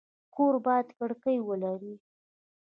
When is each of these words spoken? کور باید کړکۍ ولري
کور 0.35 0.55
باید 0.65 0.87
کړکۍ 0.97 1.37
ولري 1.47 1.95